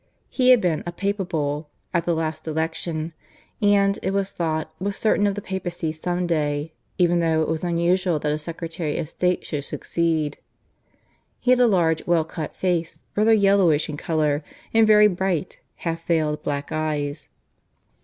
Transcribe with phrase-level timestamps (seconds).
[0.29, 3.13] He had been a "Papabile" at the last election;
[3.61, 7.63] and, it was thought, was certain of the papacy some day, even though it was
[7.63, 10.39] unusual that a Secretary of State should succeed.
[11.39, 14.43] He had a large, well cut face, rather yellowish in colour,
[14.73, 17.29] with very bright, half veiled black eyes.